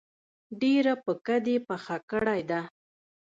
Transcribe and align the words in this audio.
ډیره 0.61 0.93
پکه 1.05 1.37
دي 1.45 1.55
پخه 1.67 1.97
کړی 2.09 2.41
ده 2.49 2.61